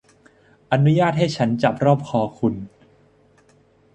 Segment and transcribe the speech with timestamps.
[0.71, 2.55] อนุญาตให้ฉันจับรอบคอคุณ